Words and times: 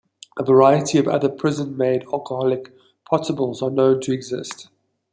A 0.35 0.43
variety 0.43 0.97
of 0.97 1.07
other 1.07 1.29
prison-made 1.29 2.05
alcoholic 2.11 2.73
potables 3.07 3.61
are 3.61 3.69
known 3.69 4.01
to 4.01 4.11
exist. 4.11 4.67